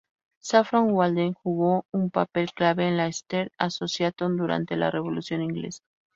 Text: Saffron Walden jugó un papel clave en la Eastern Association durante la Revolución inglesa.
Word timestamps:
Saffron 0.39 0.93
Walden 0.93 1.33
jugó 1.35 1.85
un 1.91 2.09
papel 2.09 2.49
clave 2.55 2.87
en 2.87 2.97
la 2.97 3.05
Eastern 3.05 3.51
Association 3.59 4.35
durante 4.35 4.75
la 4.75 4.89
Revolución 4.89 5.43
inglesa. 5.43 5.83